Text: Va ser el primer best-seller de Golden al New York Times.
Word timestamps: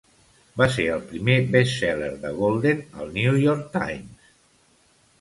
Va 0.61 0.67
ser 0.75 0.85
el 0.93 1.03
primer 1.11 1.35
best-seller 1.57 2.09
de 2.25 2.33
Golden 2.41 2.83
al 3.05 3.15
New 3.21 3.41
York 3.47 3.73
Times. 3.81 4.37